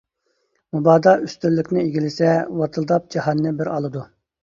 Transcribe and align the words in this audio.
مۇبادا 0.77 1.13
ئۈستۈنلۈكنى 1.27 1.83
ئىگىلىسە، 1.89 2.35
ۋاتىلداپ 2.59 3.09
جاھاننى 3.19 3.57
بىر 3.63 3.75
ئالىدۇ. 3.77 4.09